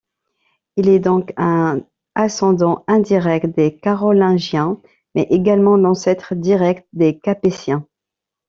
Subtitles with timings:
[0.77, 1.83] Il est donc un
[2.15, 4.81] ascendant indirect des Carolingiens,
[5.13, 7.87] mais également l'ancêtre direct des Capétiens.